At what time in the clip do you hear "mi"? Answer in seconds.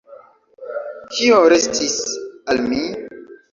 2.73-2.83